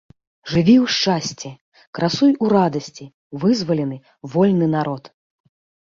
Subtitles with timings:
[0.53, 1.51] Жыві ў шчасці,
[1.99, 3.05] красуй у радасці,
[3.47, 3.97] вызвалены,
[4.37, 5.03] вольны народ!